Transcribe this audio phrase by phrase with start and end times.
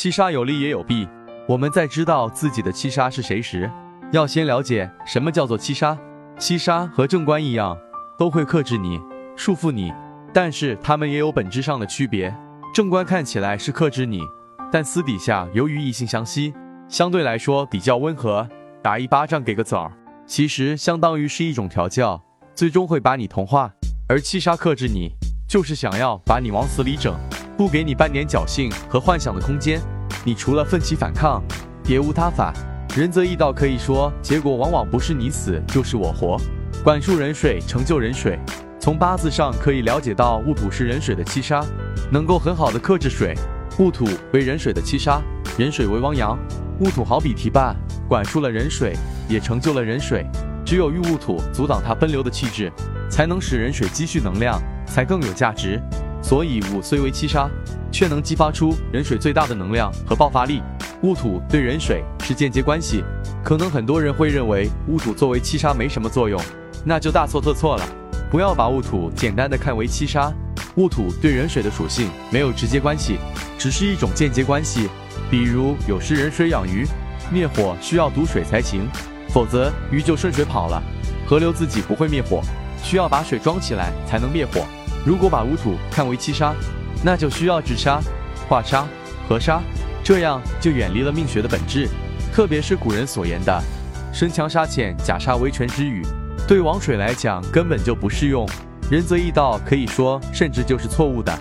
[0.00, 1.08] 七杀有利也有弊。
[1.48, 3.68] 我们在知道自己的七杀是谁时，
[4.12, 5.98] 要先了解什么叫做七杀。
[6.38, 7.76] 七杀和正官一样，
[8.16, 9.00] 都会克制你、
[9.34, 9.92] 束缚你，
[10.32, 12.32] 但是他们也有本质上的区别。
[12.72, 14.20] 正官看起来是克制你，
[14.70, 16.54] 但私底下由于异性相吸，
[16.88, 18.48] 相对来说比较温和，
[18.80, 19.92] 打一巴掌给个枣儿，
[20.24, 22.22] 其实相当于是一种调教，
[22.54, 23.72] 最终会把你同化。
[24.08, 25.10] 而七杀克制你，
[25.48, 27.12] 就是想要把你往死里整，
[27.58, 29.80] 不给你半点侥幸和幻想的空间。
[30.24, 31.42] 你除了奋起反抗，
[31.82, 32.54] 别无他法。
[32.96, 36.40] 仁则易道，可以说结果往往不是你死就是我活。
[36.84, 38.38] 管束人水，成就人水。
[38.78, 41.60] 从八字上可以了解到，戊土是人水的七杀，
[42.12, 43.34] 能够很好的克制水。
[43.76, 45.20] 戊土为人水的七杀，
[45.58, 46.38] 人水为汪洋。
[46.78, 47.74] 戊土好比堤坝，
[48.08, 48.96] 管束了人水，
[49.28, 50.24] 也成就了人水。
[50.64, 52.72] 只有遇戊土阻挡它奔流的气质，
[53.10, 55.82] 才能使人水积蓄能量，才更有价值。
[56.28, 57.48] 所以戊虽为七杀，
[57.90, 60.60] 却能激发出人水最大的能量和爆发力。
[61.00, 63.02] 戊土对人水是间接关系，
[63.42, 66.38] 可能很多人会认为戊土作为七杀没什么作用，
[66.84, 67.88] 那就大错特错了。
[68.30, 70.30] 不要把戊土简单的看为七杀，
[70.74, 73.16] 戊土对人水的属性没有直接关系，
[73.58, 74.86] 只是一种间接关系。
[75.30, 76.84] 比如有时人水养鱼，
[77.32, 78.86] 灭火需要堵水才行，
[79.30, 80.82] 否则鱼就顺水跑了。
[81.26, 82.42] 河流自己不会灭火，
[82.82, 84.66] 需要把水装起来才能灭火。
[85.08, 86.54] 如果把戊土看为七杀，
[87.02, 87.98] 那就需要治杀、
[88.46, 88.86] 化沙、
[89.26, 89.58] 河沙。
[90.04, 91.88] 这样就远离了命学的本质，
[92.30, 93.58] 特别是古人所言的
[94.12, 96.02] “身强杀浅，假杀为权”之语，
[96.46, 98.46] 对王水来讲根本就不适用。
[98.90, 101.32] 仁则易道，可以说甚至就是错误的。